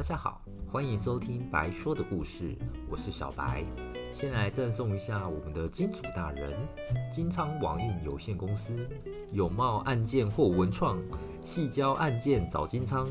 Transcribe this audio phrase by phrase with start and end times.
[0.00, 0.40] 大家好，
[0.72, 2.56] 欢迎收听白说的故事，
[2.88, 3.62] 我是小白。
[4.14, 6.50] 先来赠送一下我们的金主大人——
[7.12, 8.88] 金昌网印有限公司，
[9.30, 10.96] 有貌案件或文创，
[11.42, 13.06] 细胶案件找金昌，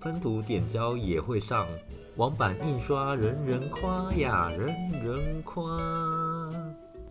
[0.00, 1.64] 喷涂点胶也会上，
[2.16, 5.78] 网版印刷人人夸呀，人人夸。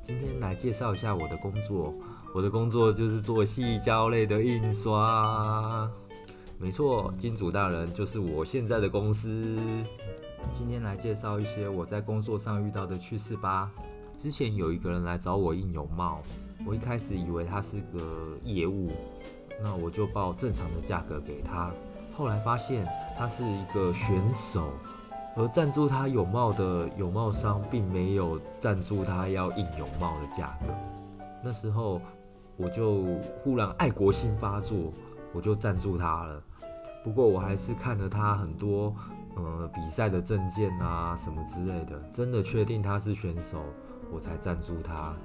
[0.01, 1.95] 今天来介绍一下我的工作，
[2.35, 5.89] 我的工作就是做细胶类的印刷。
[6.61, 9.57] 没错，金主大人就是我现在的公司。
[10.51, 13.71] 今天来介绍一些我在工作上遇到的趣事吧。
[14.17, 16.21] 之前有一个人来找我印有帽，
[16.65, 18.91] 我一开始以为他是个业务，
[19.63, 21.71] 那我就报正常的价格给他。
[22.13, 22.85] 后来发现
[23.17, 24.69] 他是一个选手，
[25.37, 30.67] 而赞助他有帽的有帽商并没有赞助他要印有帽的价格。
[31.41, 32.01] 那时候
[32.57, 33.05] 我就
[33.41, 34.91] 忽然爱国心发作，
[35.31, 36.43] 我就赞助他了。
[37.03, 38.93] 不过我还是看了他很多
[39.35, 43.63] 呃比赛的证件啊什么之类的，真的确定他是选手，
[44.11, 45.15] 我才赞助他。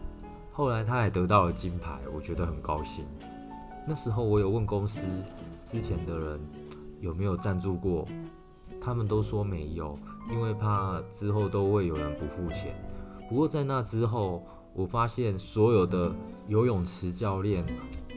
[0.53, 3.05] 后来他还得到了金牌，我觉得很高兴。
[3.87, 5.03] 那时候我有问公司
[5.65, 6.41] 之前的人
[7.01, 8.07] 有没有赞助过，
[8.81, 9.99] 他们都说没有，
[10.31, 12.75] 因为怕之后都会有人不付钱。
[13.29, 14.43] 不过在那之后，
[14.75, 16.15] 我发现所有的
[16.47, 17.65] 游泳池教练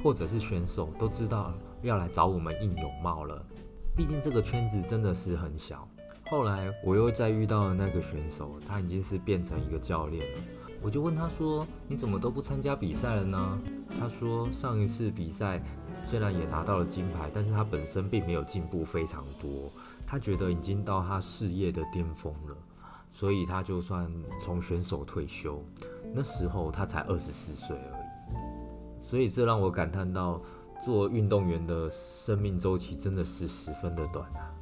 [0.04, 1.54] 或者是选手都知道了
[1.88, 3.42] 要来找我们印泳帽了，
[3.96, 5.88] 毕竟这个圈子真的是很小。
[6.30, 10.40] 后来我又再遇到了那个选手，他已经是变成一个教练了。
[10.82, 13.60] 我就问他说：“你怎么都不参加比赛了呢？”
[13.98, 15.64] 他说：“上一次比赛
[16.06, 19.72] 虽然也拿到了金牌，但是他本身并没有进步非常多。
[20.06, 22.56] 他觉得已经到他事业的巅峰了，
[23.10, 25.64] 所以他就算从选手退休，
[26.14, 29.02] 那时候他才二十四岁而已。
[29.02, 30.42] 所以这让我感叹到。”
[30.84, 34.54] 做运动员的生命周期真的是十分的短啊！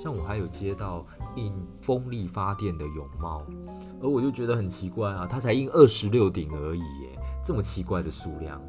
[0.00, 1.04] 像我还有接到
[1.34, 3.44] 印风力发电的泳帽，
[4.00, 8.60] 而我就觉得很奇怪啊，它才印二十六顶而已耶，这么奇怪的数量。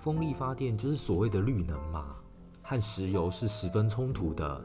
[0.00, 2.06] 风力发电就是所谓的绿能嘛，
[2.62, 4.60] 和石油是十分冲突的。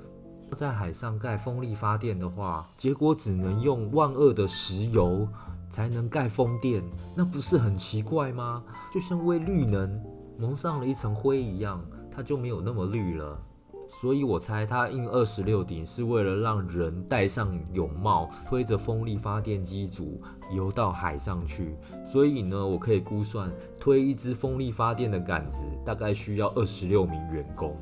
[0.56, 5.28] 在海上盖风力发电的话，结果只能用万恶的石油
[5.69, 6.84] 才能盖风电，
[7.16, 8.63] 那不是很奇怪吗？
[8.94, 10.01] 就像为绿能。
[10.41, 11.79] 蒙上了一层灰一样，
[12.09, 13.40] 它就没有那么绿了。
[13.88, 20.19] 所以我猜它印二十六顶是为了让人戴上泳帽，推着风力发电机组
[20.51, 21.75] 游到海上去。
[22.03, 27.78] 所以呢，我可以估算，推一支风力发电的杆子大概需要二十六名员工，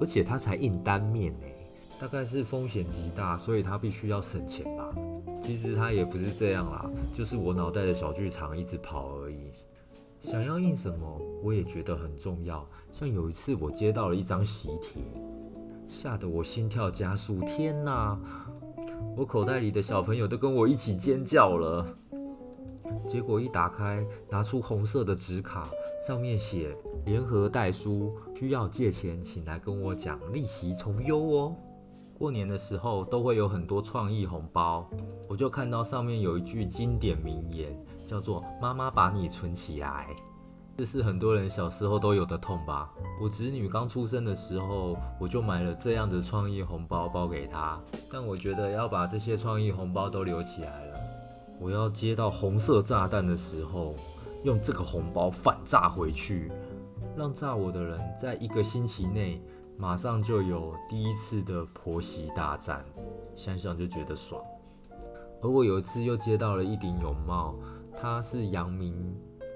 [0.00, 1.46] 而且它才印单面呢，
[1.98, 4.94] 大概是风险极大，所以它必须要省钱吧。
[5.42, 9.50] 其实它也不是这样啦，就是我脑袋的小剧场一直跑而已。
[10.20, 12.66] 想要印什么，我也觉得很重要。
[12.92, 15.02] 像有一次，我接到了一张喜帖，
[15.88, 17.40] 吓得我心跳加速。
[17.40, 18.18] 天哪！
[19.16, 21.86] 我口袋里的小朋友都跟我一起尖叫了。
[23.06, 25.68] 结果一打开，拿出红色的纸卡，
[26.06, 26.70] 上面写
[27.06, 31.56] “联合代书，需要借钱，请来跟我讲，利息从优哦”。
[32.20, 34.86] 过年的时候都会有很多创意红包，
[35.26, 37.74] 我就看到上面有一句经典名言。
[38.06, 40.08] 叫做妈妈把你存起来，
[40.76, 42.90] 这是很多人小时候都有的痛吧？
[43.22, 47.80] 我侄女刚出生的时候，我就买了这样的创意红包包给她。
[48.12, 51.00] 但我觉得要把这些创意红包都留起来了，
[51.58, 53.94] 我要接到红色炸弹的时候，
[54.44, 56.52] 用这个红包反炸回去，
[57.16, 59.40] 让炸我的人在一个星期内
[59.76, 62.84] 马上就有第一次的婆媳大战，
[63.34, 64.42] 想想就觉得爽。
[65.42, 67.54] 而我有一次又接到了一顶泳帽。
[67.96, 68.94] 它是阳明，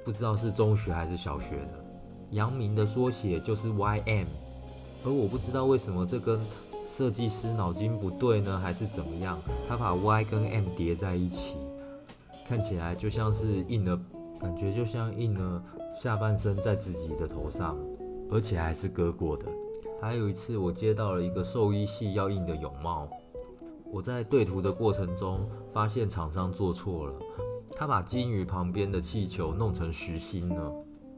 [0.04, 1.84] 不知道是中学还是小学的。
[2.32, 4.26] 阳明的缩写就是 YM，
[5.04, 6.38] 而我不知道为什么这跟
[6.86, 9.38] 设计师脑筋不对呢，还是怎么样？
[9.66, 11.56] 他把 Y 跟 M 叠在一起，
[12.46, 13.98] 看起来就像是印了，
[14.40, 15.62] 感觉就像印了
[15.94, 17.78] 下半身在自己的头上，
[18.30, 19.46] 而且还是割过的。
[20.00, 23.08] 还有一次，我接到了一个兽医系要印的泳帽，
[23.90, 27.14] 我在对图的过程中发现厂商做错了。
[27.76, 30.72] 他把金鱼旁边的气球弄成实心了，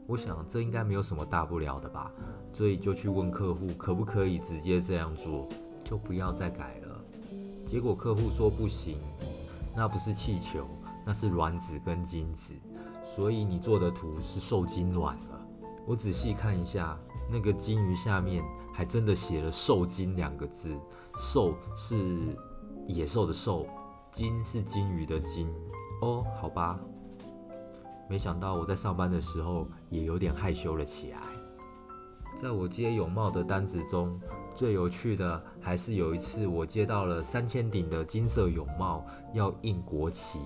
[0.07, 2.11] 我想这应该没有什么大不了的吧，
[2.53, 5.47] 所以就去问客户可不可以直接这样做，
[5.83, 6.99] 就不要再改了。
[7.65, 8.97] 结果客户说不行，
[9.75, 10.65] 那不是气球，
[11.05, 12.53] 那是卵子跟精子，
[13.03, 15.47] 所以你做的图是受精卵了。
[15.85, 16.97] 我仔细看一下，
[17.29, 18.43] 那个金鱼下面
[18.73, 20.77] 还真的写了“兽金”两个字
[21.19, 22.35] ，“兽”是
[22.85, 23.67] 野兽的“兽
[24.11, 25.53] ”，“金”是金鱼的“金”。
[26.01, 26.79] 哦，好吧，
[28.09, 31.19] 没想到我在上班的时候也有点害羞了起来。
[32.39, 34.19] 在我接泳帽的单子中，
[34.55, 39.03] 最有趣的还是有一次我接到了三千顶的金色泳帽，
[39.33, 40.39] 要印国旗，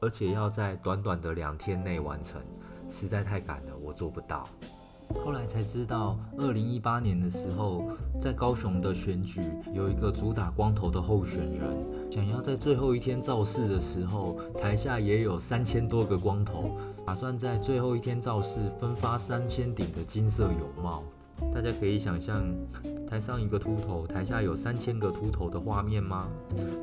[0.00, 2.40] 而且要在短短的两天内完成，
[2.88, 4.48] 实在太赶了，我做不到。
[5.24, 7.84] 后来才知道，二零一八年的时候，
[8.20, 9.40] 在高雄的选举，
[9.74, 21.02] 有一个主打光头的候选人，想要在最后一天造势的时候，台下也有三千多个光头，打算在最后一天造势，分发三千顶的金色泳帽。
[21.52, 22.42] 大家可以想象，
[23.06, 26.28] 台上一个秃头，台下有三千个秃头的画面吗？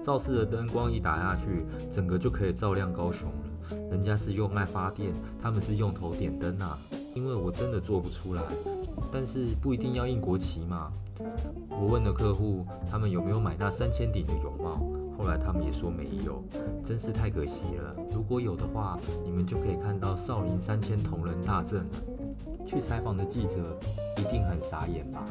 [0.03, 3.77] 造势的灯光一打下去，整个就可以照亮高雄了。
[3.89, 5.11] 人家是用爱发电，
[5.41, 6.77] 他们是用头点灯啊。
[7.13, 8.41] 因为我真的做不出来，
[9.11, 10.91] 但是不一定要印国旗嘛。
[11.69, 14.81] 我问了客户，他们有没有买那三千顶的泳帽，
[15.17, 16.43] 后来他们也说没有，
[16.83, 17.95] 真是太可惜了。
[18.11, 21.89] 如果有的话，你们就可以看到少林三千铜人大阵了。
[22.65, 23.77] 去采访的记者
[24.17, 25.23] 一定很傻眼吧？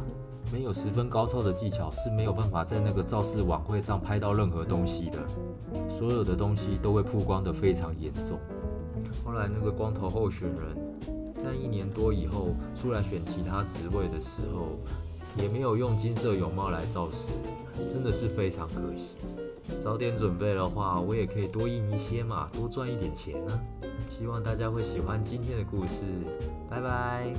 [0.53, 5.19] 没有十分高超的技巧是没有办法在那个造势晚会上拍到任何东西的，
[5.89, 8.39] 所有的东西都会曝光得非常严重。
[9.25, 11.22] 后来那个光头候选人。
[11.43, 12.51] 在一年多以后
[12.81, 14.79] 出来选其他职位的时候，
[15.43, 17.31] 也没有用金色泳帽来造势，
[17.89, 19.17] 真的是非常可惜。
[19.83, 23.61] 早点准备的话，我也可以多印一些嘛，多赚一点钱呢。
[24.09, 26.05] 希望大家会喜欢今天的故事，
[26.71, 27.33] 拜拜。